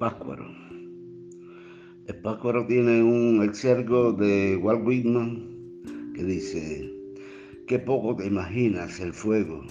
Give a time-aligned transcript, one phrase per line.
[0.00, 0.46] Pácuaro.
[2.06, 5.46] El Pácuaro tiene un exergo de Walt Whitman
[6.14, 6.90] que dice,
[7.66, 9.62] qué poco te imaginas el fuego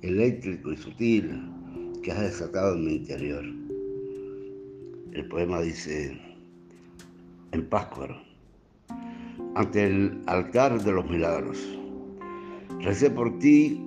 [0.00, 1.52] eléctrico y sutil
[2.02, 3.44] que has desatado en mi interior.
[5.12, 6.18] El poema dice,
[7.52, 8.16] en Pácuaro,
[9.54, 11.58] ante el altar de los milagros,
[12.80, 13.84] recé por ti,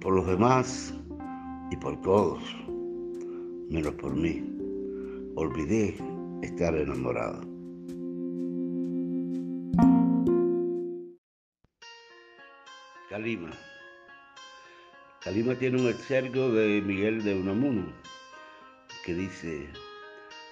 [0.00, 0.94] por los demás
[1.72, 2.40] y por todos,
[3.68, 4.53] menos por mí
[5.36, 5.96] olvidé
[6.42, 7.40] estar enamorado.
[13.10, 13.50] Calima.
[15.22, 17.86] Calima tiene un exergo de Miguel de Unamuno
[19.04, 19.68] que dice,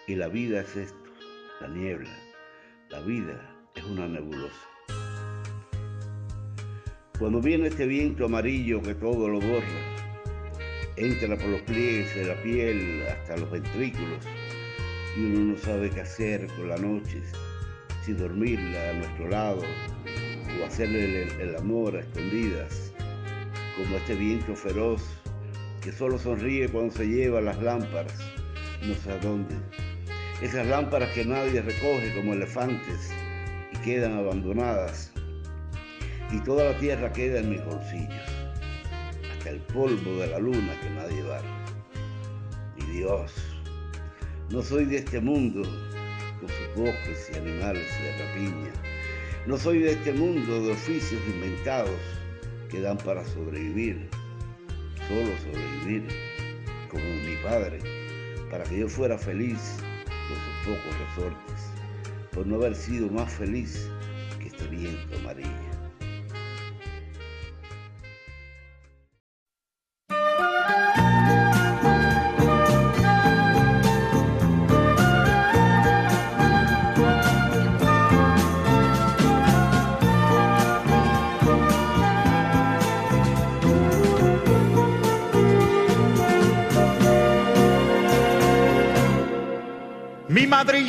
[0.06, 1.10] y la vida es esto,
[1.60, 2.10] la niebla,
[2.90, 4.68] la vida es una nebulosa.
[7.18, 9.92] Cuando viene este viento amarillo que todo lo borra,
[10.96, 14.26] entra por los pliegues de la piel hasta los ventrículos,
[15.16, 17.22] y uno no sabe qué hacer con la noche,
[18.04, 19.62] si dormirla a nuestro lado
[20.60, 22.92] o hacerle el, amor a escondidas,
[23.76, 25.02] como este viento feroz
[25.80, 28.18] que solo sonríe cuando se lleva las lámparas,
[28.82, 29.54] no sé a dónde.
[30.40, 33.10] Esas lámparas que nadie recoge como elefantes
[33.72, 35.12] y quedan abandonadas.
[36.30, 38.30] Y toda la tierra queda en mis bolsillos,
[39.30, 41.48] hasta el polvo de la luna que nadie barre.
[42.76, 43.51] Mi Dios,
[44.52, 45.62] no soy de este mundo
[46.38, 48.72] con sus bosques y animales de rapiña.
[49.46, 51.98] No soy de este mundo de oficios inventados
[52.68, 54.10] que dan para sobrevivir,
[55.08, 56.06] solo sobrevivir,
[56.90, 57.78] como mi padre,
[58.50, 61.70] para que yo fuera feliz con sus pocos resortes,
[62.32, 63.88] por no haber sido más feliz
[64.38, 65.71] que este viento amarillo.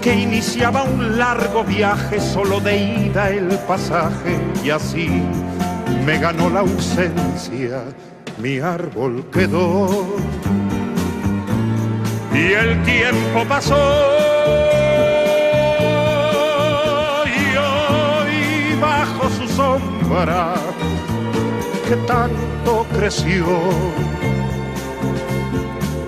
[0.00, 5.22] que iniciaba un largo viaje solo de ida el pasaje y así
[6.04, 7.82] me ganó la ausencia,
[8.38, 10.06] mi árbol quedó.
[12.32, 13.76] Y el tiempo pasó
[17.26, 20.54] y hoy bajo su sombra
[21.88, 23.44] que tanto creció.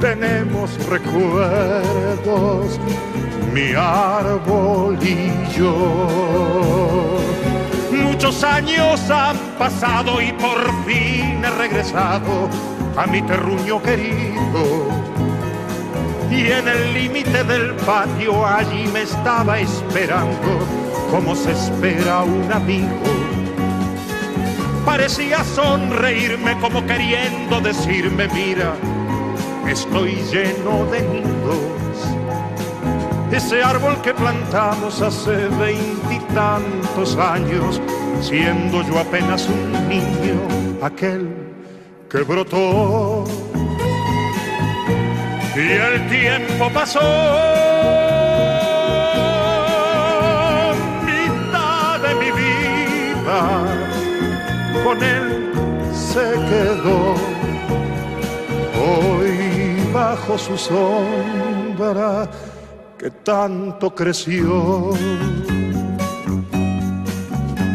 [0.01, 2.79] Tenemos recuerdos
[3.53, 7.19] mi árbol y yo.
[7.93, 12.49] Muchos años han pasado y por fin he regresado
[12.97, 14.89] a mi terruño querido.
[16.31, 20.59] Y en el límite del patio allí me estaba esperando
[21.11, 23.03] como se espera un amigo.
[24.85, 28.75] Parecía sonreírme como queriendo decirme, mira,
[29.67, 31.80] estoy lleno de nidos
[33.41, 37.81] ese árbol que plantamos hace veintitantos años,
[38.21, 40.39] siendo yo apenas un niño,
[40.83, 41.23] aquel
[42.11, 43.25] que brotó.
[45.57, 47.01] Y el tiempo pasó,
[51.07, 53.41] mitad de mi vida,
[54.85, 55.51] con él
[55.95, 57.15] se quedó.
[58.83, 62.29] Hoy bajo su sombra
[63.31, 64.91] tanto creció.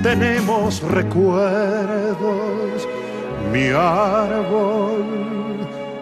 [0.03, 2.85] Tenemos recuerdos,
[3.53, 5.05] mi árbol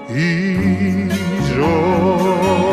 [0.10, 1.08] y
[1.56, 2.73] yo.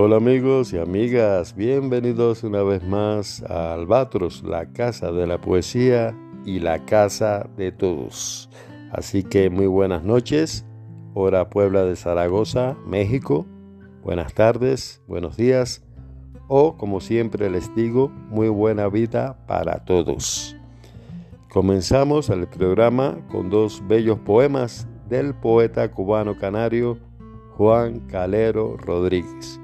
[0.00, 6.16] Hola amigos y amigas, bienvenidos una vez más a Albatros, la casa de la poesía
[6.44, 8.48] y la casa de todos.
[8.92, 10.64] Así que muy buenas noches,
[11.14, 13.44] hora Puebla de Zaragoza, México.
[14.04, 15.84] Buenas tardes, buenos días
[16.46, 20.56] o como siempre les digo, muy buena vida para todos.
[21.48, 26.98] Comenzamos el programa con dos bellos poemas del poeta cubano canario
[27.56, 29.60] Juan Calero Rodríguez.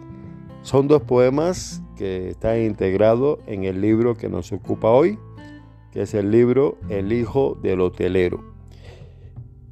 [0.64, 5.19] Son dos poemas que están integrados en el libro que nos ocupa hoy,
[5.93, 8.43] que es el libro El Hijo del Hotelero.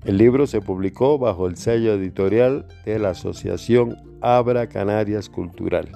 [0.04, 5.90] El libro se publicó bajo el sello editorial de la Asociación Abra Canarias Cultural.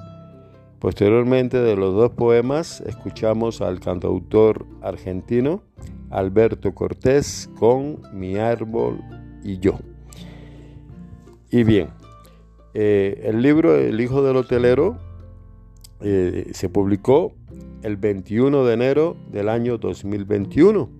[0.78, 5.62] Posteriormente de los dos poemas escuchamos al cantautor argentino
[6.08, 8.98] Alberto Cortés con Mi árbol
[9.44, 9.78] y yo.
[11.50, 11.90] Y bien,
[12.78, 14.98] eh, el libro El hijo del hotelero
[16.02, 17.32] eh, se publicó
[17.82, 20.90] el 21 de enero del año 2021.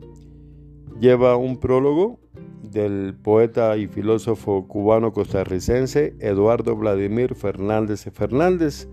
[0.98, 2.18] Lleva un prólogo
[2.62, 8.88] del poeta y filósofo cubano costarricense Eduardo Vladimir Fernández Fernández,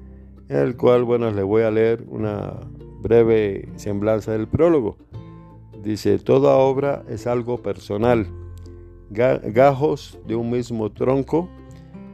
[0.50, 2.60] en el cual, bueno, les voy a leer una
[3.00, 4.98] breve semblanza del prólogo.
[5.82, 8.28] Dice, toda obra es algo personal,
[9.10, 11.48] gajos de un mismo tronco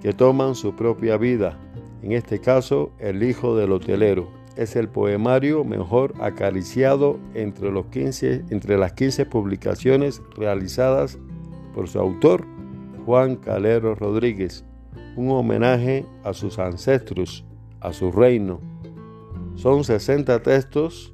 [0.01, 1.57] que toman su propia vida.
[2.01, 4.29] En este caso, El Hijo del Hotelero.
[4.55, 11.17] Es el poemario mejor acariciado entre, los 15, entre las 15 publicaciones realizadas
[11.73, 12.45] por su autor,
[13.05, 14.65] Juan Calero Rodríguez.
[15.15, 17.45] Un homenaje a sus ancestros,
[17.79, 18.59] a su reino.
[19.55, 21.13] Son 60 textos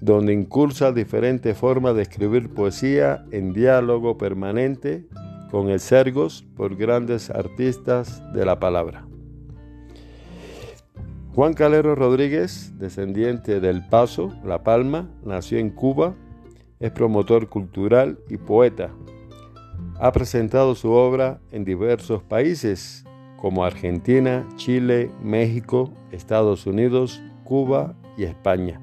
[0.00, 5.06] donde incursa diferentes formas de escribir poesía en diálogo permanente
[5.50, 9.06] con el Sergos por grandes artistas de la palabra.
[11.34, 16.14] Juan Calero Rodríguez, descendiente del Paso, La Palma, nació en Cuba,
[16.80, 18.90] es promotor cultural y poeta.
[20.00, 23.04] Ha presentado su obra en diversos países
[23.36, 28.80] como Argentina, Chile, México, Estados Unidos, Cuba y España.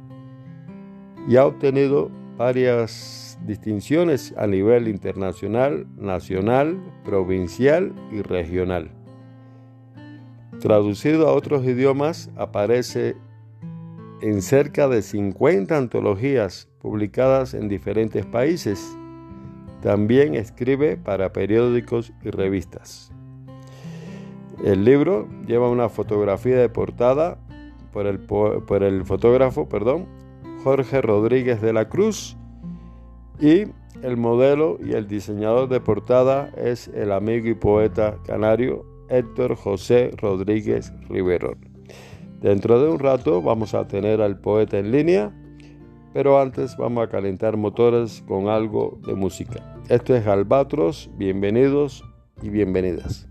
[1.27, 8.91] Y ha obtenido varias distinciones a nivel internacional, nacional, provincial y regional.
[10.59, 13.15] Traducido a otros idiomas, aparece
[14.21, 18.97] en cerca de 50 antologías publicadas en diferentes países.
[19.81, 23.11] También escribe para periódicos y revistas.
[24.63, 27.37] El libro lleva una fotografía de portada
[27.93, 30.07] por el, por el fotógrafo perdón,
[30.63, 32.36] Jorge Rodríguez de la Cruz
[33.39, 33.65] y
[34.03, 40.11] el modelo y el diseñador de portada es el amigo y poeta canario Héctor José
[40.17, 41.57] Rodríguez Riverón.
[42.41, 45.33] Dentro de un rato vamos a tener al poeta en línea,
[46.13, 49.81] pero antes vamos a calentar motores con algo de música.
[49.89, 52.03] Esto es Albatros, bienvenidos
[52.41, 53.27] y bienvenidas.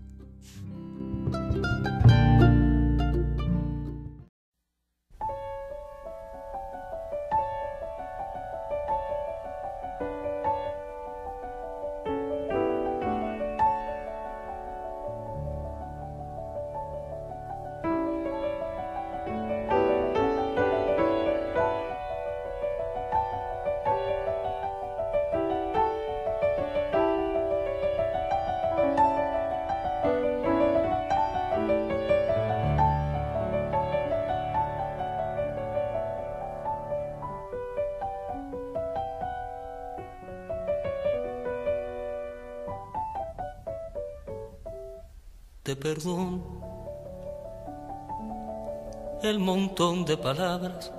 [45.67, 46.39] Te perdono
[49.21, 50.93] el montón de palabras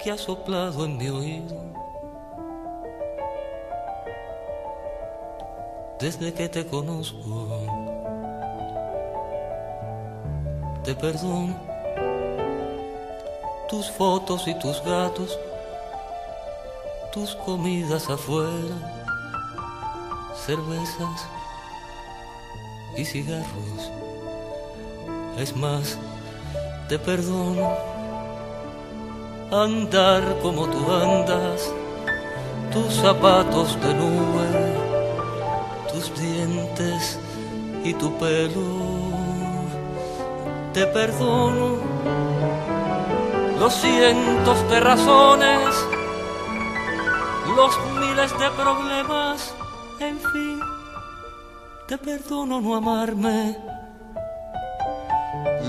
[0.00, 1.56] que ha soplado en mi oído.
[6.00, 7.46] Desde que te conozco,
[10.82, 11.54] te perdono
[13.68, 15.38] tus fotos y tus gatos,
[17.12, 18.76] tus comidas afuera,
[20.44, 21.35] cervezas
[22.96, 23.90] y cigarros.
[25.38, 25.98] Es más,
[26.88, 27.76] te perdono
[29.52, 31.72] andar como tú andas,
[32.72, 34.76] tus zapatos de nube,
[35.92, 37.18] tus dientes
[37.84, 38.96] y tu pelo.
[40.72, 41.76] Te perdono
[43.58, 45.74] los cientos de razones,
[47.56, 49.25] los miles de problemas,
[51.88, 53.56] te perdono no amarme.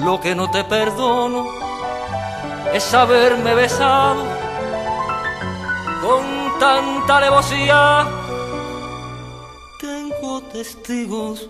[0.04, 1.46] Lo que no te perdono
[2.74, 4.24] es haberme besado
[6.02, 8.08] con tanta alevosía.
[9.80, 11.50] Tengo testigos.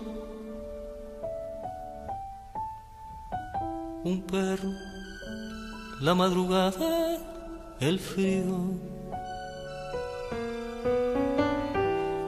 [4.04, 4.88] Un perro
[6.00, 7.18] la madrugada,
[7.80, 8.56] el frío.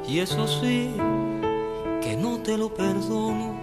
[0.08, 0.92] Y eso sí,
[2.20, 3.54] no te lo perdono,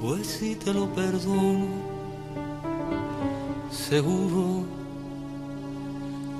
[0.00, 1.66] pues si te lo perdono,
[3.70, 4.64] seguro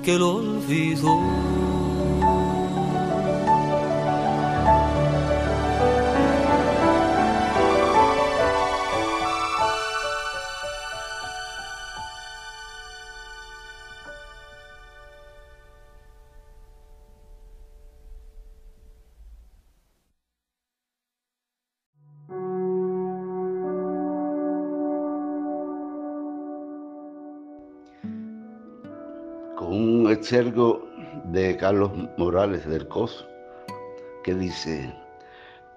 [0.03, 1.82] que lo olvido.
[30.23, 30.87] Exergo
[31.33, 33.27] de Carlos Morales del Coso,
[34.23, 34.95] que dice,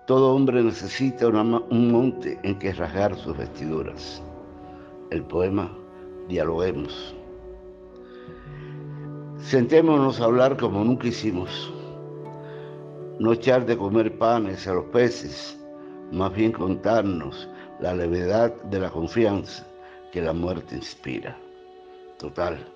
[0.06, 4.22] todo hombre necesita un monte en que rasgar sus vestiduras.
[5.10, 5.76] El poema
[6.28, 7.12] Dialoguemos.
[9.38, 11.72] Sentémonos a hablar como nunca hicimos.
[13.18, 15.58] No echar de comer panes a los peces,
[16.12, 17.48] más bien contarnos
[17.80, 19.66] la levedad de la confianza
[20.12, 21.36] que la muerte inspira.
[22.16, 22.75] Total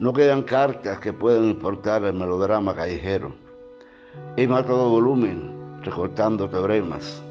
[0.00, 3.34] no quedan cartas que puedan importar el melodrama callejero.
[4.48, 7.22] más todo volumen, recortando teoremas.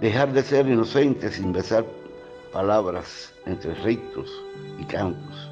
[0.00, 1.84] Dejar de ser inocente sin besar
[2.52, 4.28] palabras entre ritos
[4.80, 5.48] y cantos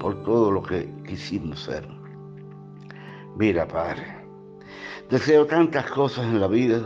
[0.00, 1.86] por todo lo que quisimos ser.
[3.36, 4.06] Mira, Padre,
[5.10, 6.80] deseo tantas cosas en la vida,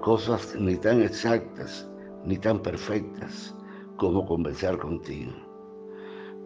[0.00, 1.88] cosas ni tan exactas
[2.24, 3.52] ni tan perfectas
[3.96, 5.32] como conversar contigo.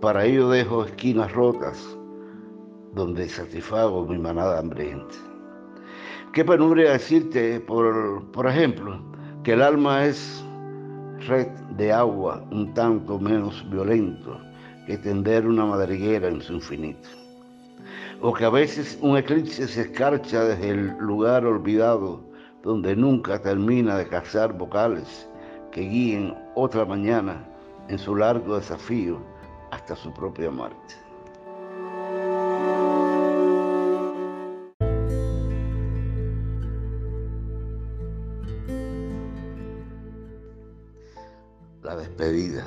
[0.00, 1.97] Para ello dejo esquinas rotas
[2.98, 5.14] donde satisfago mi manada hambrienta.
[6.32, 9.00] Qué penumbra decirte, por, por ejemplo,
[9.44, 10.44] que el alma es
[11.28, 14.36] red de agua un tanto menos violento
[14.86, 17.08] que tender una madriguera en su infinito.
[18.20, 22.20] O que a veces un eclipse se escarcha desde el lugar olvidado
[22.64, 25.28] donde nunca termina de cazar vocales
[25.70, 27.48] que guíen otra mañana
[27.88, 29.20] en su largo desafío
[29.70, 31.07] hasta su propia muerte.
[42.18, 42.66] Despedida,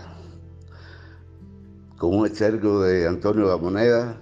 [1.98, 4.18] con un exergo de Antonio Gamoneda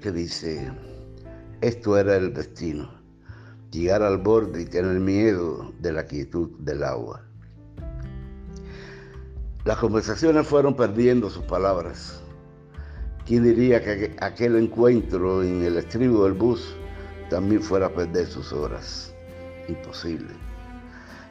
[0.00, 0.72] que dice,
[1.60, 2.90] esto era el destino,
[3.72, 7.22] llegar al borde y tener miedo de la quietud del agua.
[9.64, 12.22] Las conversaciones fueron perdiendo sus palabras.
[13.26, 16.74] ¿Quién diría que aquel encuentro en el estribo del bus
[17.28, 19.12] también fuera a perder sus horas?
[19.68, 20.39] Imposible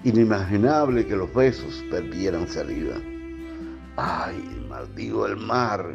[0.04, 2.96] inimaginable que los besos perdieran salida.
[3.98, 4.38] Ay,
[4.70, 5.94] maldigo el mar,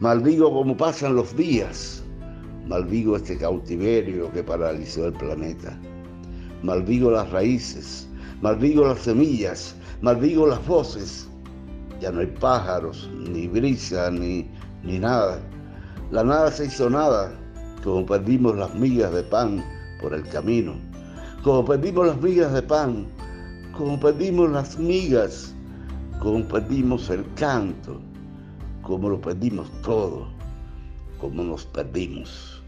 [0.00, 2.04] maldigo cómo pasan los días,
[2.66, 5.78] maldigo este cautiverio que paralizó el planeta,
[6.62, 8.06] maldigo las raíces,
[8.42, 11.26] maldigo las semillas, maldigo las voces.
[12.00, 14.50] Ya no hay pájaros, ni brisa, ni,
[14.82, 15.38] ni nada.
[16.10, 17.32] La nada se hizo nada,
[17.84, 19.64] como perdimos las migas de pan
[20.00, 20.74] por el camino,
[21.42, 23.06] como perdimos las migas de pan
[23.80, 25.54] como perdimos las migas,
[26.20, 27.98] como perdimos el canto,
[28.82, 30.28] como lo perdimos todo,
[31.18, 32.62] como nos perdimos.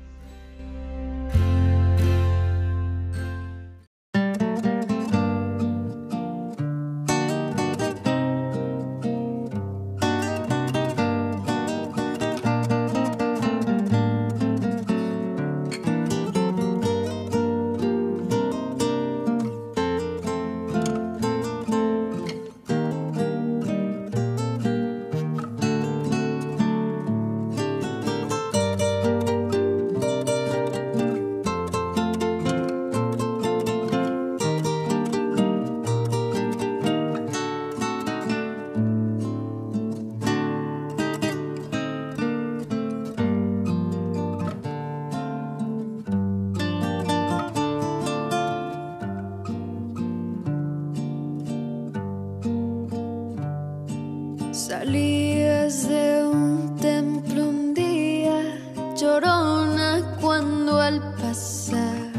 [60.20, 62.12] cuando al pasar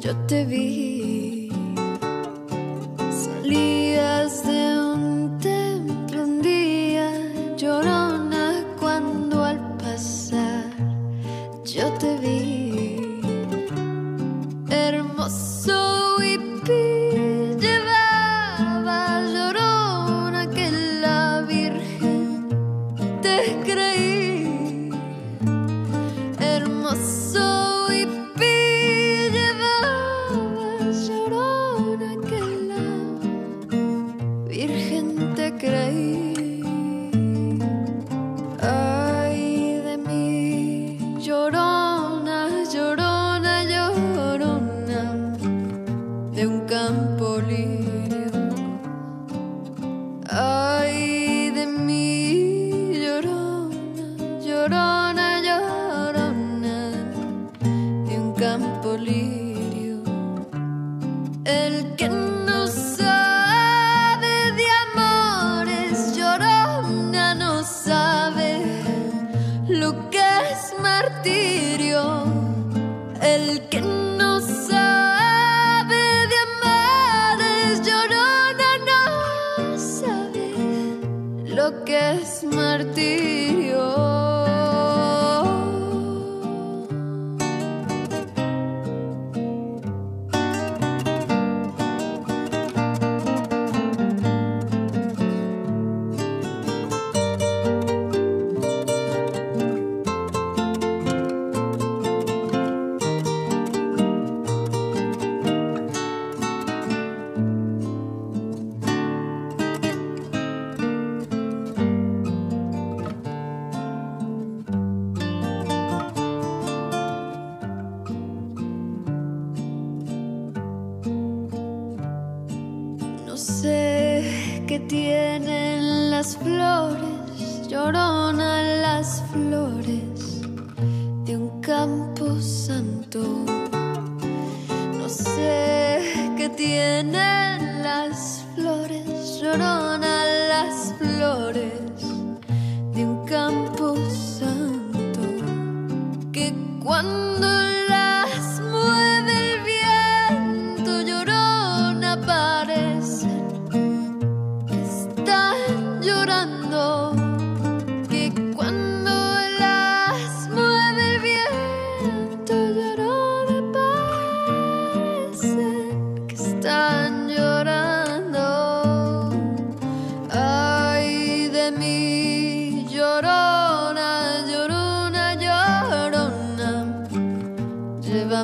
[0.00, 1.48] yo te vi.
[3.24, 4.71] Salías de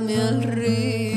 [0.01, 1.08] mi el río.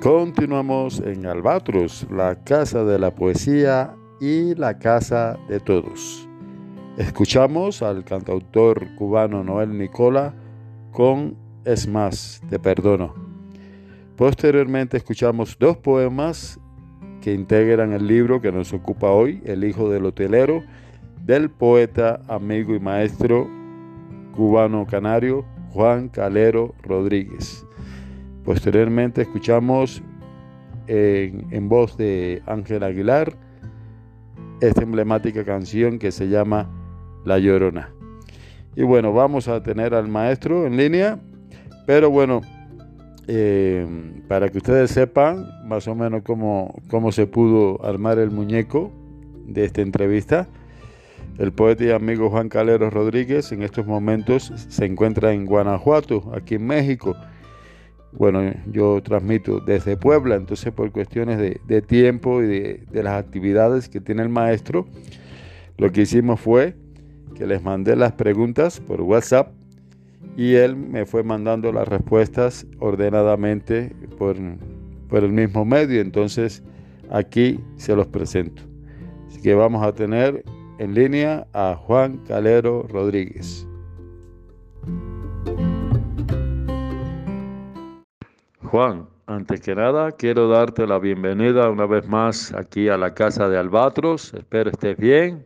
[0.02, 6.28] Continuamos en Albatros, la casa de la poesía y la casa de todos.
[6.98, 10.34] Escuchamos al cantautor cubano Noel Nicola
[10.92, 13.14] con Es más, te perdono.
[14.18, 16.60] Posteriormente escuchamos dos poemas
[17.22, 20.62] que integran el libro que nos ocupa hoy, El hijo del hotelero,
[21.24, 23.48] del poeta, amigo y maestro
[24.36, 27.66] cubano canario Juan Calero Rodríguez.
[28.44, 30.04] Posteriormente escuchamos
[30.88, 33.38] en, voz de Ángel Aguilar
[34.60, 36.70] esta emblemática canción que se llama
[37.24, 37.90] La Llorona.
[38.76, 41.20] Y bueno, vamos a tener al maestro en línea,
[41.86, 42.42] pero bueno,
[43.28, 43.86] eh,
[44.28, 48.92] para que ustedes sepan más o menos cómo, cómo se pudo armar el muñeco
[49.48, 50.48] de esta entrevista.
[51.38, 56.56] El poeta y amigo Juan Calero Rodríguez en estos momentos se encuentra en Guanajuato, aquí
[56.56, 57.16] en México.
[58.12, 63.14] Bueno, yo transmito desde Puebla, entonces por cuestiones de, de tiempo y de, de, las
[63.14, 64.86] actividades que tiene el maestro,
[65.78, 66.76] lo que hicimos fue
[67.36, 69.52] que les mandé las preguntas por WhatsApp
[70.36, 74.36] y él me fue mandando las respuestas ordenadamente por,
[75.10, 76.64] por el mismo medio, entonces
[77.10, 78.64] aquí se los presento.
[79.28, 80.44] Así que vamos a tener
[80.80, 83.68] en línea a Juan Calero Rodríguez.
[88.64, 93.48] Juan, antes que nada quiero darte la bienvenida una vez más aquí a la casa
[93.48, 94.34] de Albatros.
[94.34, 95.46] Espero estés bien.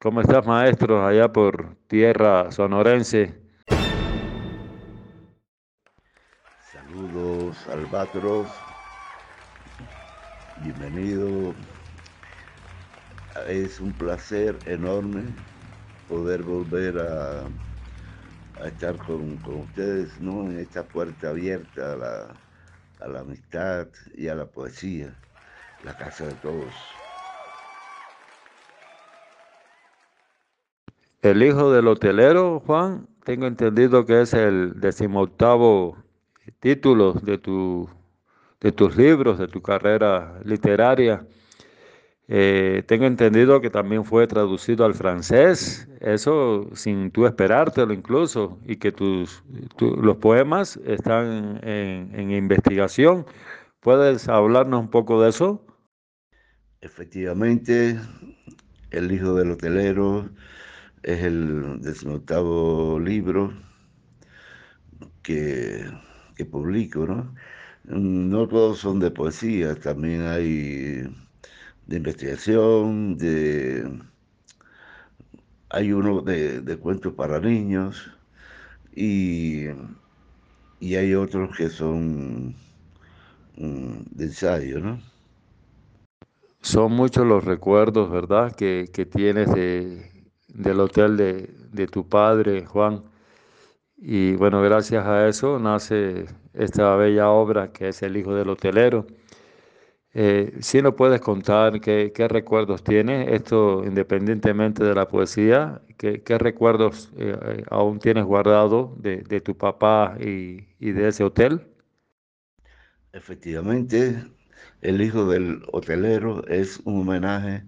[0.00, 3.43] ¿Cómo estás, maestro, allá por tierra sonorense?
[6.94, 8.46] Saludos, Albatros.
[10.62, 11.52] Bienvenido.
[13.48, 15.24] Es un placer enorme
[16.08, 17.48] poder volver a,
[18.64, 20.42] estar con, ustedes, ¿no?
[20.42, 21.94] En esta puerta abierta
[23.00, 25.12] a la amistad y a la poesía,
[25.82, 26.72] la casa de todos.
[31.22, 36.04] El hijo del hotelero, Juan, tengo entendido que es el decimoctavo
[36.52, 37.88] título de, tu,
[38.60, 41.26] de tus libros, de tu carrera literaria.
[42.26, 48.76] Eh, tengo entendido que también fue traducido al francés, eso sin tú esperártelo incluso, y
[48.76, 49.42] que tus,
[49.76, 53.26] tu, los poemas están en, en, investigación.
[53.80, 55.62] ¿Puedes hablarnos un poco de eso?
[56.80, 57.98] Efectivamente,
[58.90, 60.30] El hijo del hotelero
[61.02, 63.52] es el decimoctavo libro
[65.22, 65.84] que,
[66.36, 67.34] que publico, ¿no?
[67.84, 71.02] No todos son de poesía, también hay
[71.86, 73.86] de investigación, de
[75.74, 78.10] hay uno de, de cuentos para niños
[78.94, 79.64] y,
[80.78, 82.54] y, hay otros que son
[83.56, 85.00] um, de ensayo, ¿no?
[86.60, 90.10] Son muchos los recuerdos, ¿verdad?, que, que tienes de,
[90.48, 93.02] del hotel de, de, tu padre, Juan.
[93.96, 99.06] Y bueno, gracias a eso nace esta bella obra que es El Hijo del Hotelero.
[100.16, 106.38] Eh, si nos puedes contar qué, qué, recuerdos tienes, esto independientemente de la poesía, qué,
[106.38, 111.66] recuerdos eh, aún tienes guardado de, de tu papá y, y, de ese hotel.
[113.12, 114.24] Efectivamente,
[114.82, 117.64] El Hijo del Hotelero es un homenaje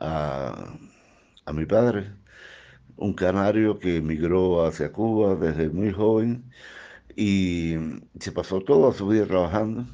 [0.00, 0.72] a,
[1.44, 2.10] a mi padre,
[2.96, 6.44] un canario que emigró hacia Cuba desde muy joven
[7.16, 7.74] y
[8.20, 9.86] se pasó toda su vida trabajando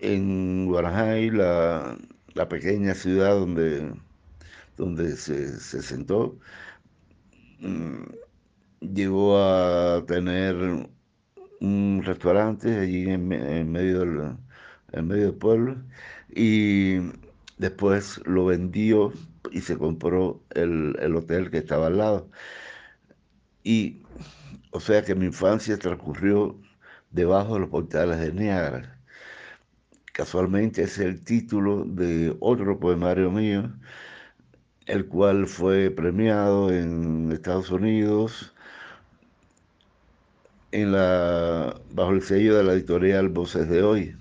[0.00, 1.96] en Guarajay, la,
[2.34, 3.94] la, pequeña ciudad donde,
[4.76, 6.38] donde se, se sentó,
[7.60, 8.04] mmm,
[8.80, 10.56] llegó a tener
[11.60, 14.36] un restaurante allí en, en medio, del,
[14.92, 15.76] en medio del pueblo
[16.34, 16.98] y
[17.58, 19.12] después lo vendió
[19.52, 22.30] y se compró el, el hotel que estaba al lado.
[23.64, 24.02] Y
[24.70, 26.54] o sea que mi infancia transcurrió
[27.10, 28.98] debajo de los portales de Niágara.
[30.12, 33.72] Casualmente es el título de otro poemario mío,
[34.86, 38.54] el cual fue premiado en Estados Unidos
[40.72, 44.16] en la, bajo el sello de la editorial Voces de Hoy.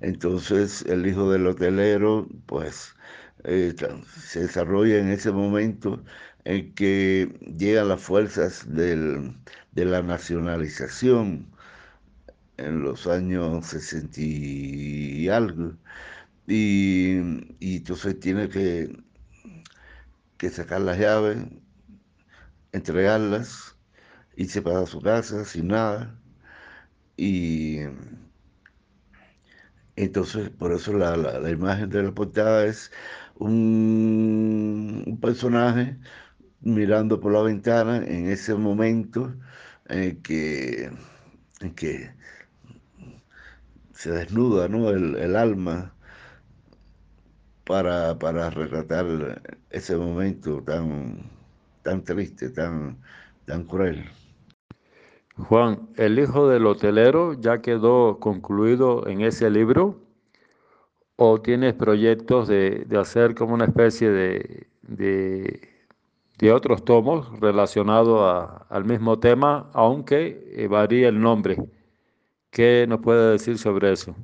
[0.00, 2.94] Entonces, el hijo del hotelero, pues,
[3.44, 3.74] eh,
[4.20, 6.04] se desarrolla en ese momento
[6.44, 9.36] en que llegan las fuerzas del,
[9.72, 11.52] de la nacionalización
[12.56, 15.76] en los años 60 y algo.
[16.46, 17.18] Y,
[17.60, 18.90] y entonces tiene que,
[20.38, 21.38] que sacar las llaves,
[22.72, 23.76] entregarlas,
[24.36, 26.20] irse para su casa sin nada.
[27.16, 27.80] Y
[29.96, 32.90] entonces, por eso la, la, la imagen de la portada es
[33.42, 35.98] un, personaje
[36.60, 39.34] mirando por la ventana en ese momento
[39.88, 40.90] en que,
[41.76, 42.10] que
[43.94, 44.90] se desnuda ¿no?
[44.90, 45.94] el, el alma
[47.64, 51.22] para, para retratar ese momento tan,
[51.82, 52.98] tan triste, tan,
[53.46, 54.04] tan cruel.
[55.36, 60.01] Juan, el hijo del hotelero ya quedó concluido en ese libro
[61.24, 65.68] o tienes proyectos de, de hacer como una especie de, de,
[66.38, 71.56] de otros tomos relacionados al mismo tema, aunque varíe el nombre.
[72.50, 74.16] ¿Qué nos puede decir sobre eso?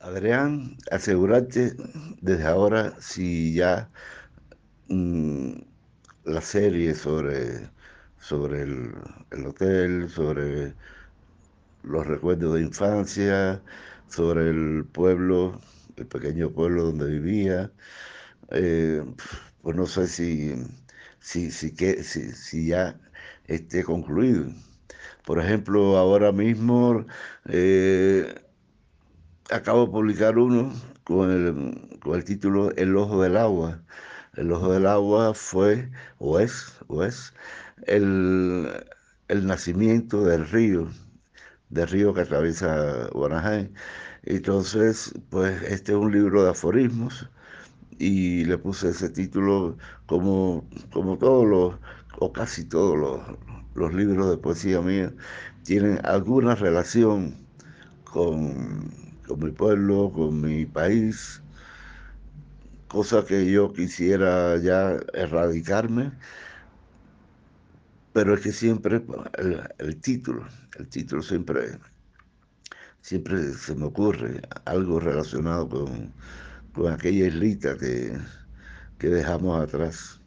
[0.00, 1.74] Adrián, asegúrate
[2.22, 3.90] desde ahora si ya
[4.88, 5.52] mmm,
[6.24, 7.68] la serie sobre
[8.18, 8.94] sobre el,
[9.32, 10.72] el, hotel, sobre
[11.82, 13.62] los recuerdos de infancia,
[14.08, 15.60] sobre el pueblo,
[15.96, 17.72] el pequeño pueblo donde vivía.
[18.50, 19.04] Eh,
[19.62, 20.54] pues no sé si,
[21.20, 22.98] si, si, que, si, si, ya
[23.46, 24.46] esté concluido.
[25.24, 27.06] Por ejemplo, ahora mismo
[27.48, 28.34] eh,
[29.50, 30.72] acabo de publicar uno
[31.04, 33.82] con el, con el título El Ojo del Agua.
[34.36, 37.32] El Ojo del Agua fue, o es, o es,
[37.86, 38.68] el,
[39.28, 40.88] el, nacimiento del río,
[41.70, 43.72] del río que atraviesa Guanajay.
[44.26, 47.28] Entonces, pues este es un libro de aforismos
[47.98, 51.80] y le puse ese título como, como todos los,
[52.18, 53.38] o casi todos los,
[53.74, 55.12] los libros de poesía mía,
[55.64, 57.36] tienen alguna relación
[58.04, 58.90] con,
[59.26, 61.42] con mi pueblo, con mi país,
[62.88, 66.12] cosa que yo quisiera ya erradicarme
[68.12, 69.04] pero es que siempre
[69.38, 70.46] el, el, título,
[70.78, 71.78] el título siempre,
[73.04, 76.14] siempre se me ocurre algo relacionado con,
[76.72, 78.16] con aquella islita que,
[78.98, 80.22] que, dejamos atrás.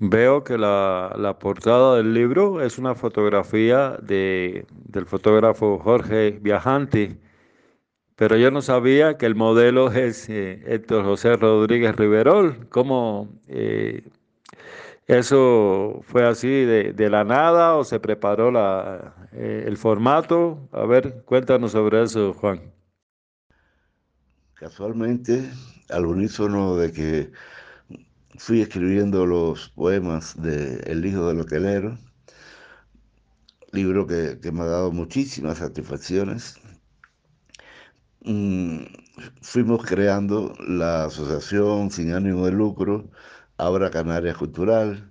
[0.00, 7.16] Veo que la, la, portada del libro es una fotografía de, del fotógrafo Jorge Viajante,
[8.16, 12.66] pero yo no sabía que el modelo es eh, Héctor José Rodríguez Riverol.
[12.70, 14.02] ¿Cómo, eh,
[15.10, 20.68] ¿Eso fue así de, de, la nada o se preparó la, eh, el formato?
[20.70, 22.72] A ver, cuéntanos sobre eso, Juan.
[24.54, 25.50] Casualmente,
[25.88, 27.32] al unísono de que
[28.38, 31.98] fui escribiendo los poemas de El hijo del hotelero,
[33.72, 36.54] libro que, que me ha dado muchísimas satisfacciones,
[38.24, 38.84] mmm,
[39.42, 43.10] fuimos creando la asociación sin ánimo de lucro
[43.60, 45.10] Abra Canarias Cultural,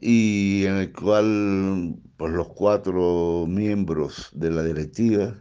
[0.00, 5.34] y en el cual pues, los cuatro miembros de la directiva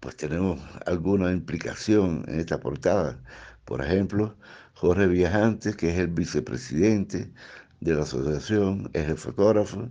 [0.00, 3.18] pues tenemos alguna implicación en esta portada.
[3.64, 4.36] Por ejemplo,
[4.74, 7.32] Jorge Viajantes, que es el vicepresidente
[7.80, 9.88] de la asociación, es el fotógrafo.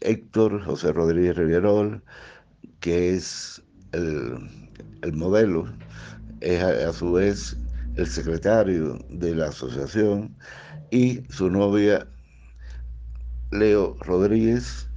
[0.00, 2.02] Héctor José Rodríguez Rivierol,
[2.80, 4.38] que es el,
[5.02, 5.66] el modelo,
[6.40, 7.56] es a, a su vez
[7.94, 10.36] el secretario de la asociación
[10.90, 12.06] y su novia
[13.50, 14.88] Leo Rodríguez,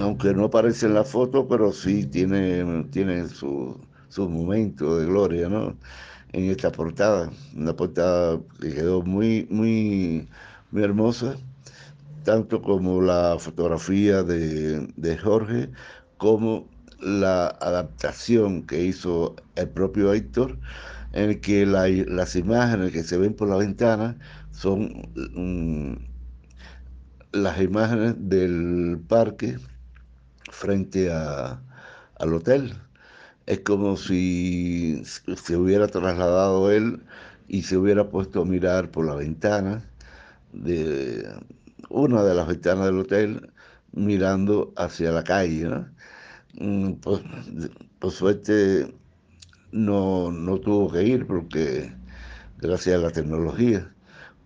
[0.00, 5.48] aunque no aparece en la foto, pero sí tiene, tiene su, su momento de gloria,
[5.48, 5.76] ¿no?
[6.32, 10.28] En esta portada, una portada que quedó muy, muy,
[10.70, 11.36] muy hermosa,
[12.24, 15.70] tanto como la fotografía de, de Jorge,
[16.18, 16.68] como
[17.00, 20.58] la adaptación que hizo el propio Héctor
[21.14, 24.18] en el que la, las imágenes que se ven por la ventana
[24.50, 25.96] son um,
[27.32, 29.58] las imágenes del parque
[30.50, 31.62] frente a,
[32.18, 32.74] al hotel.
[33.46, 37.02] Es como si se hubiera trasladado él
[37.48, 39.84] y se hubiera puesto a mirar por la ventana
[40.52, 41.28] de
[41.90, 43.52] una de las ventanas del hotel
[43.92, 45.64] mirando hacia la calle.
[45.68, 45.88] ¿no?
[46.54, 47.22] mm, pues,
[48.00, 48.94] por suerte
[49.74, 51.92] no, no tuvo que ir porque
[52.58, 53.92] gracias a la tecnología,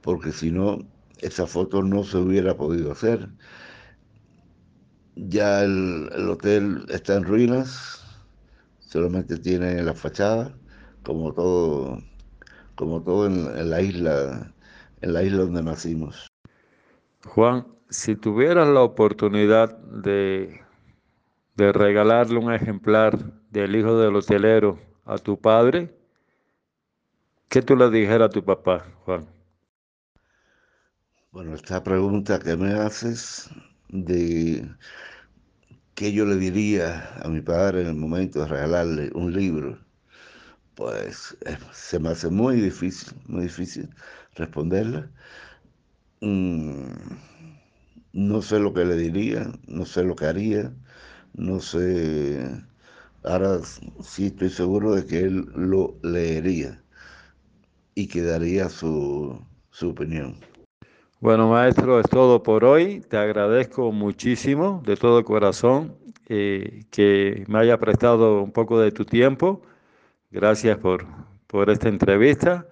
[0.00, 0.78] porque si no,
[1.18, 3.28] esa foto no se hubiera podido hacer.
[5.16, 8.02] Ya el, el hotel está en ruinas,
[8.80, 10.56] solamente tiene la fachada,
[11.02, 11.98] como todo,
[12.74, 14.54] como todo en, en la isla,
[15.02, 16.26] en la isla donde nacimos.
[17.26, 20.62] Juan, si tuvieras la oportunidad de,
[21.56, 23.18] de regalarle un ejemplar
[23.50, 25.90] del hijo del hotelero a tu padre,
[27.50, 29.26] ¿qué tú le dijeras a tu papá, Juan?
[31.32, 33.48] Bueno, esta pregunta que me haces
[33.88, 34.68] de
[35.94, 39.78] qué yo le diría a mi padre en el momento de regalarle un libro,
[40.76, 43.90] pues eh, se me hace muy difícil, muy difícil
[44.36, 45.10] responderla.
[46.20, 46.94] Mm,
[48.12, 50.72] no sé lo que le diría, no sé lo que haría,
[51.34, 52.62] no sé.
[53.28, 56.82] Ahora sí estoy seguro de que él lo leería
[57.94, 59.38] y que daría su,
[59.70, 60.36] su opinión.
[61.20, 63.02] Bueno, maestro, es todo por hoy.
[63.02, 65.94] Te agradezco muchísimo de todo corazón
[66.30, 69.60] eh, que me haya prestado un poco de tu tiempo.
[70.30, 71.04] Gracias por,
[71.48, 72.66] por esta entrevista.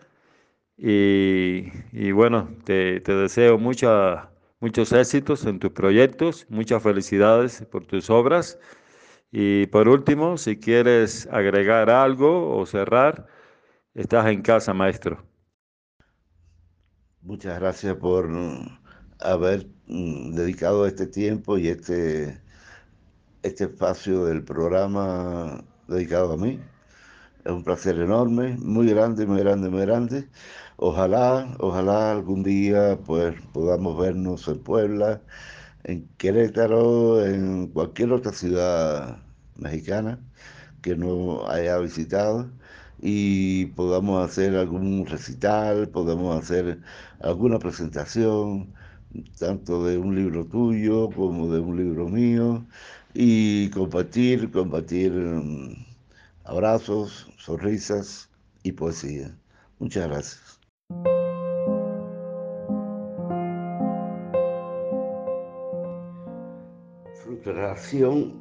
[0.78, 7.84] Y, y bueno, te, te deseo mucha, muchos éxitos en tus proyectos, muchas felicidades por
[7.84, 8.58] tus obras.
[9.30, 13.26] Y por último, si quieres agregar algo o cerrar,
[13.94, 15.24] estás en casa, maestro.
[17.22, 18.78] Muchas gracias por mm,
[19.20, 22.40] haber mm, dedicado este tiempo y este,
[23.42, 26.60] este espacio del programa dedicado a mí.
[27.44, 30.28] Es un placer enorme, muy grande, muy grande, muy grande.
[30.76, 35.22] Ojalá, ojalá algún día pues podamos vernos en Puebla,
[35.86, 39.18] en Querétaro, en cualquier otra ciudad
[39.56, 40.18] mexicana
[40.82, 42.50] que no haya visitado
[43.00, 46.80] y podamos hacer algún recital, podamos hacer
[47.20, 48.74] alguna presentación,
[49.38, 52.66] tanto de un libro tuyo como de un libro mío,
[53.14, 55.86] y compartir, compartir mm,
[56.44, 58.28] abrazos, sonrisas
[58.62, 59.36] y poesía.
[59.78, 60.45] Muchas gracias.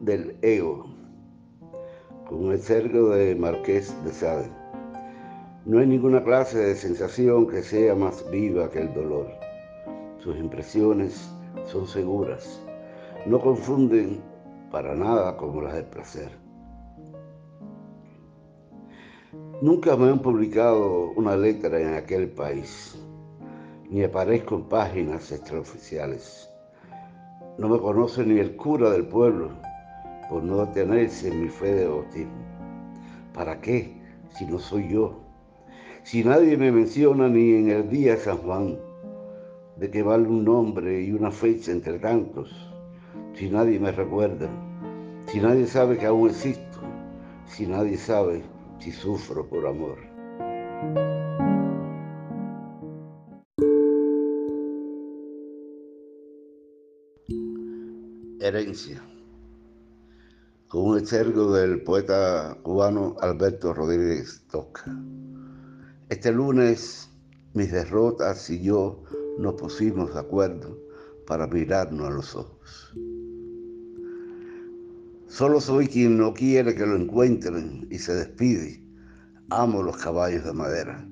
[0.01, 0.87] Del ego,
[2.27, 4.49] con el cerco de Marqués de Sade.
[5.63, 9.27] No hay ninguna clase de sensación que sea más viva que el dolor.
[10.17, 11.31] Sus impresiones
[11.63, 12.61] son seguras,
[13.25, 14.21] no confunden
[14.69, 16.31] para nada como las del placer.
[19.61, 23.01] Nunca me han publicado una letra en aquel país,
[23.89, 26.49] ni aparezco en páginas extraoficiales.
[27.57, 29.49] No me conoce ni el cura del pueblo
[30.29, 32.43] por no detenerse en mi fe de bautismo.
[33.33, 33.93] ¿Para qué
[34.37, 35.21] si no soy yo?
[36.03, 38.77] Si nadie me menciona ni en el día de San Juan,
[39.77, 42.53] de que vale un nombre y una fecha entre tantos,
[43.33, 44.49] si nadie me recuerda,
[45.27, 46.79] si nadie sabe que aún existo,
[47.47, 48.43] si nadie sabe
[48.79, 49.97] si sufro por amor.
[58.45, 59.01] Herencia.
[60.67, 64.83] Con un exergo del poeta cubano Alberto Rodríguez Toca.
[66.09, 67.09] Este lunes
[67.55, 69.01] mis derrotas y yo
[69.39, 70.77] nos pusimos de acuerdo
[71.25, 72.93] para mirarnos a los ojos.
[75.27, 78.79] Solo soy quien no quiere que lo encuentren y se despide.
[79.49, 81.03] Amo los caballos de madera.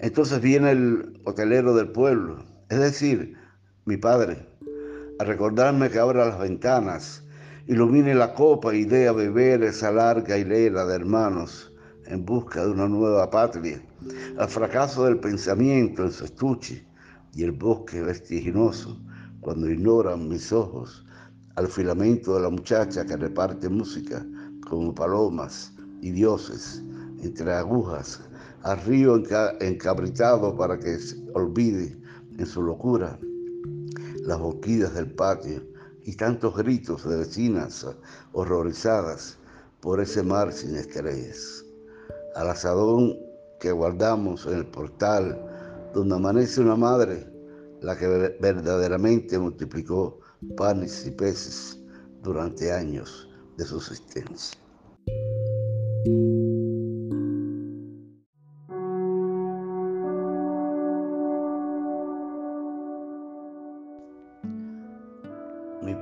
[0.00, 3.36] Entonces viene el hotelero del pueblo, es decir,
[3.84, 4.48] mi padre,
[5.18, 7.22] a recordarme que abra las ventanas,
[7.66, 11.72] ilumine la copa y dé a beber esa larga hilera de hermanos
[12.06, 13.80] en busca de una nueva patria,
[14.38, 16.86] al fracaso del pensamiento en su estuche
[17.34, 19.00] y el bosque vertiginoso
[19.40, 21.04] cuando ignoran mis ojos
[21.56, 24.24] al filamento de la muchacha que reparte música
[24.68, 26.82] como palomas y dioses
[27.22, 28.20] entre agujas,
[28.62, 31.96] al río enca- encabritado para que se olvide
[32.38, 33.18] en su locura
[34.26, 35.62] las boquillas del patio
[36.04, 37.86] y tantos gritos de vecinas
[38.32, 39.38] horrorizadas
[39.80, 41.64] por ese mar sin estrellas.
[42.34, 43.14] Al asadón
[43.60, 45.40] que guardamos en el portal
[45.94, 47.26] donde amanece una madre,
[47.80, 50.18] la que ver- verdaderamente multiplicó
[50.56, 51.78] panes y peces
[52.22, 54.58] durante años de subsistencia.
[56.04, 56.45] Mi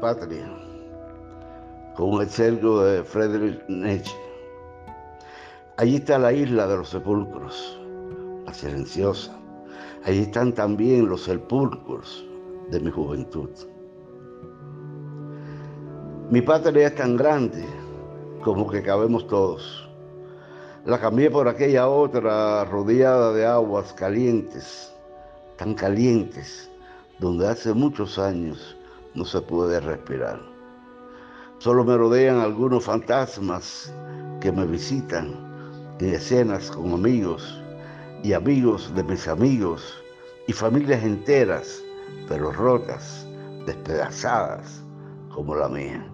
[0.04, 0.46] patria,
[1.96, 4.14] con el cerco de Friedrich Nietzsche.
[5.78, 7.80] Allí está la isla de los sepulcros,
[8.44, 9.34] la silenciosa.
[10.04, 12.22] Allí están también los sepulcros
[12.70, 13.48] de mi juventud.
[16.28, 17.64] Mi patria es tan grande
[18.42, 19.88] como que cabemos todos.
[20.84, 24.92] La cambié por aquella otra rodeada de aguas calientes,
[25.56, 26.70] tan calientes,
[27.18, 28.76] donde hace muchos años
[29.14, 30.40] no se puede respirar.
[31.58, 33.92] Solo me rodean algunos fantasmas
[34.40, 35.34] que me visitan
[36.00, 37.62] en escenas con amigos
[38.22, 40.02] y amigos de mis amigos
[40.46, 41.82] y familias enteras,
[42.28, 43.26] pero rotas,
[43.66, 44.82] despedazadas
[45.32, 46.10] como la mía.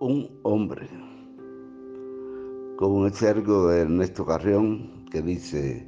[0.00, 1.07] Un hombre
[2.78, 5.84] con un exergo de Ernesto Carrión que dice,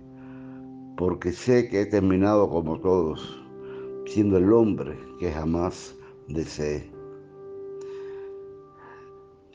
[0.97, 3.41] porque sé que he terminado como todos,
[4.07, 5.95] siendo el hombre que jamás
[6.27, 6.91] deseé.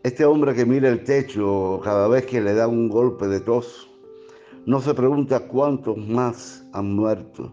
[0.04, 3.92] Este hombre que mira el techo cada vez que le da un golpe de tos,
[4.66, 7.52] no se pregunta cuántos más han muerto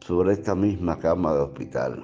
[0.00, 2.02] sobre esta misma cama de hospital.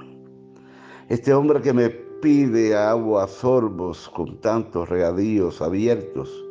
[1.11, 6.48] Este hombre que me pide agua a sorbos con tantos regadíos abiertos,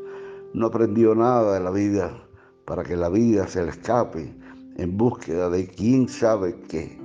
[0.54, 2.12] no aprendió nada de la vida
[2.66, 4.34] para que la vida se le escape
[4.78, 7.00] en búsqueda de quién sabe qué.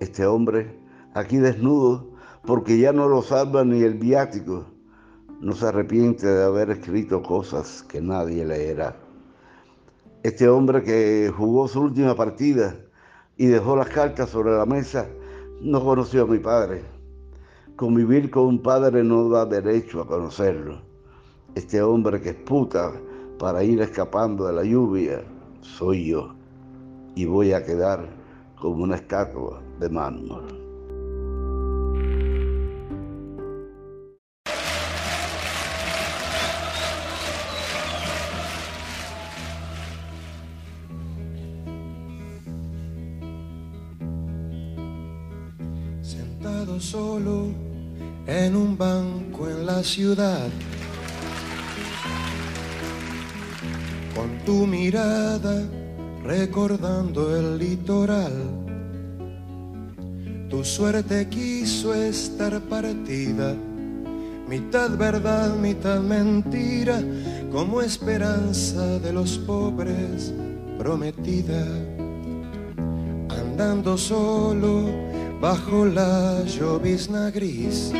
[0.00, 0.78] Este hombre,
[1.14, 2.10] aquí desnudo,
[2.46, 4.64] porque ya no lo salva ni el viático,
[5.40, 8.96] no se arrepiente de haber escrito cosas que nadie leerá.
[10.22, 12.76] Este hombre que jugó su última partida
[13.36, 15.06] y dejó las cartas sobre la mesa,
[15.62, 16.82] no conoció a mi padre.
[17.76, 20.89] Convivir con un padre no da derecho a conocerlo.
[21.54, 22.92] Este hombre que puta
[23.38, 25.22] para ir escapando de la lluvia
[25.62, 26.34] soy yo
[27.14, 28.08] y voy a quedar
[28.60, 30.46] como una estatua de mármol.
[46.00, 47.48] Sentado solo
[48.26, 50.48] en un banco en la ciudad,
[54.20, 55.62] con tu mirada
[56.22, 58.34] recordando el litoral.
[60.50, 63.56] Tu suerte quiso estar partida,
[64.46, 67.02] mitad verdad, mitad mentira,
[67.50, 70.34] como esperanza de los pobres
[70.76, 71.64] prometida.
[73.30, 74.84] Andando solo
[75.40, 77.90] bajo la llovizna gris,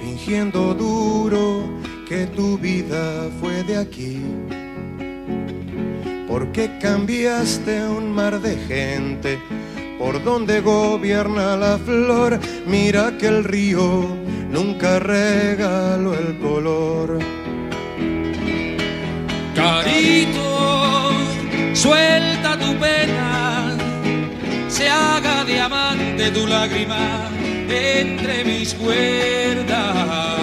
[0.00, 1.81] fingiendo duro
[2.12, 4.20] que tu vida fue de aquí.
[6.28, 9.38] Porque cambiaste un mar de gente
[9.98, 12.38] por donde gobierna la flor.
[12.66, 14.06] Mira que el río
[14.50, 17.18] nunca regaló el color.
[19.54, 21.12] Carito,
[21.72, 23.74] suelta tu pena,
[24.68, 27.30] se haga diamante tu lágrima
[27.70, 30.41] entre mis cuerdas.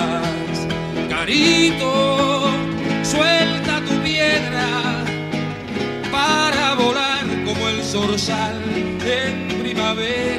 [3.03, 5.05] Suelta tu piedra
[6.11, 8.59] para volar como el zorzal
[9.05, 10.38] en primavera.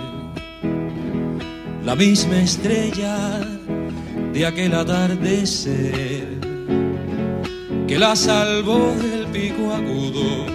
[1.91, 3.41] la misma estrella
[4.31, 6.25] de aquel atardecer
[7.85, 10.45] que la salvó del pico agudo,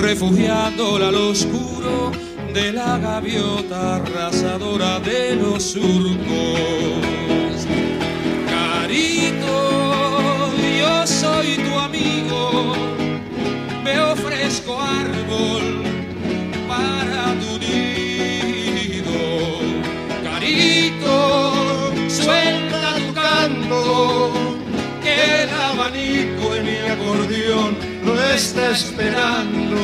[0.00, 2.10] refugiándola al oscuro
[2.52, 7.17] de la gaviota arrasadora de los surcos.
[28.38, 29.76] Está esperando.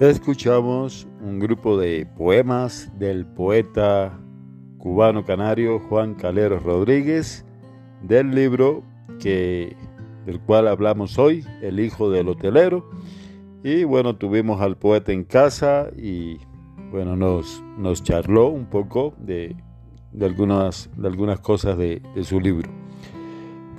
[0.00, 4.20] Escuchamos un grupo de poemas del poeta
[4.76, 7.46] cubano canario Juan Calero Rodríguez
[8.02, 8.82] del libro
[9.18, 9.74] que
[10.26, 12.90] del cual hablamos hoy, El hijo del hotelero.
[13.64, 16.40] Y bueno, tuvimos al poeta en casa y
[16.90, 19.56] bueno, nos, nos charló un poco de,
[20.12, 22.70] de algunas, de algunas cosas de, de su libro.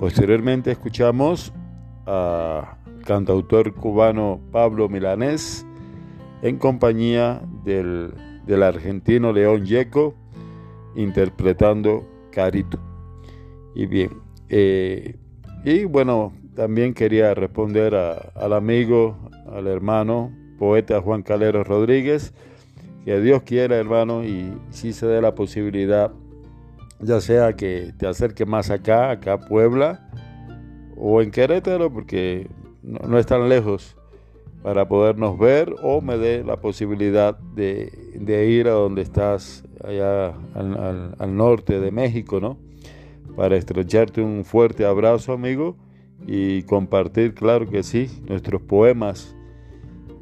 [0.00, 1.52] Posteriormente escuchamos
[2.06, 5.64] a cantautor cubano Pablo Milanés
[6.42, 8.12] en compañía del,
[8.46, 10.14] del argentino León Yeco
[10.94, 12.78] interpretando Carito.
[13.74, 14.10] Y bien,
[14.48, 15.16] eh,
[15.64, 19.16] y bueno, también quería responder al amigo,
[19.46, 22.32] al hermano, poeta Juan Calero Rodríguez,
[23.04, 26.12] que Dios quiera, hermano, y si se dé la posibilidad,
[27.00, 30.10] ya sea que te acerque más acá, acá a Puebla,
[30.96, 32.48] o en Querétaro, porque
[32.82, 33.97] no, no es tan lejos
[34.62, 37.90] para podernos ver o me dé la posibilidad de,
[38.48, 42.58] ir a donde estás, allá al, al, al, norte de México, ¿no?
[43.36, 45.76] Para estrecharte un fuerte abrazo, amigo,
[46.26, 49.36] y compartir, claro que sí, nuestros poemas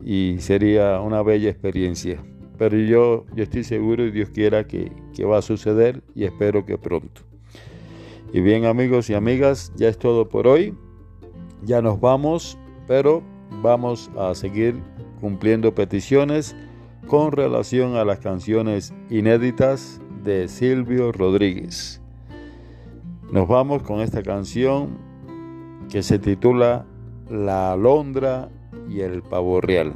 [0.05, 2.23] y sería una bella experiencia.
[2.59, 6.65] Pero yo, yo estoy seguro y Dios quiera que, que va a suceder y espero
[6.65, 7.23] que pronto.
[8.33, 10.75] Y bien amigos y amigas, ya es todo por hoy.
[11.65, 12.57] Ya nos vamos,
[12.87, 13.23] pero
[13.63, 14.81] vamos a seguir
[15.21, 16.57] cumpliendo peticiones
[17.07, 22.01] con relación a las canciones inéditas de Silvio Rodríguez.
[23.31, 24.99] Nos vamos con esta canción
[25.89, 26.85] que se titula
[27.31, 28.49] La alondra
[28.89, 29.95] y el pavo real.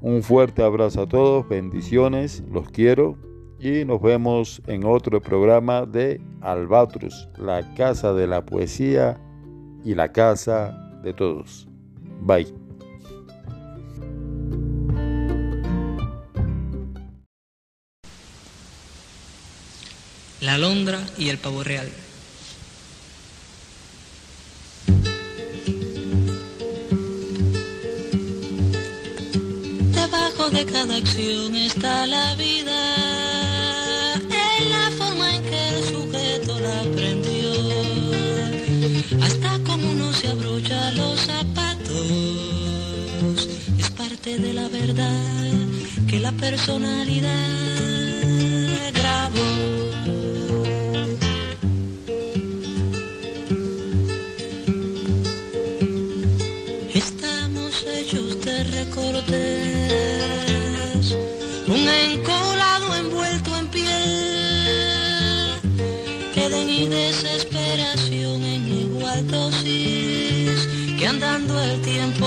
[0.00, 3.16] Un fuerte abrazo a todos, bendiciones, los quiero
[3.58, 9.18] y nos vemos en otro programa de Albatros, la casa de la poesía
[9.84, 11.66] y la casa de todos.
[12.20, 12.64] Bye.
[20.40, 21.90] La alondra y el pavo real.
[29.92, 34.14] Debajo de cada acción está la vida,
[34.58, 37.52] en la forma en que el sujeto la aprendió,
[39.22, 41.63] hasta como uno se abrocha los zapatos,
[43.78, 45.52] es parte de la verdad
[46.06, 47.73] que la personalidad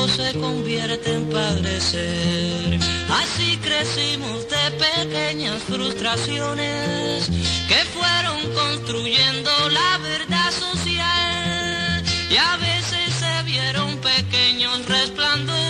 [0.07, 2.79] se convierte en padecer.
[3.09, 7.29] Así crecimos de pequeñas frustraciones
[7.67, 15.66] que fueron construyendo la verdad social y a veces se vieron pequeños resplandores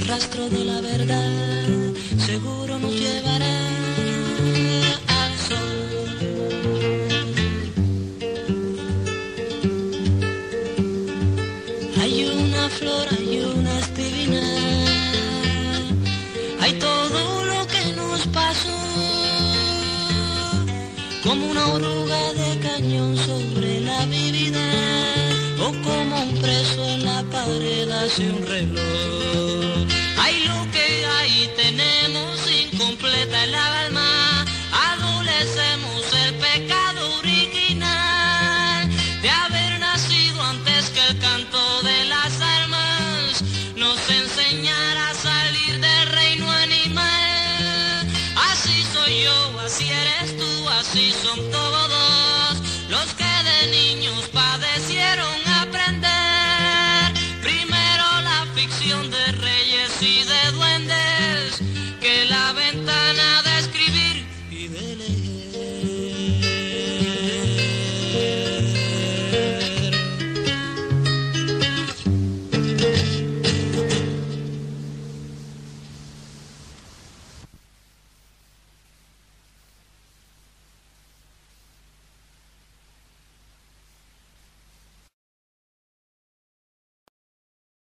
[0.00, 1.30] el rastro de la verdad
[2.26, 3.58] seguro nos llevará
[5.08, 5.80] al sol.
[12.00, 14.42] Hay una flor, hay una espina,
[16.60, 18.78] hay todo lo que nos pasó,
[21.22, 24.66] como una oruga de cañón sobre la vida,
[25.58, 28.59] o como un preso en la pared hace un reloj.